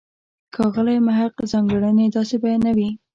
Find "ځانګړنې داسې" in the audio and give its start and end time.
1.51-2.35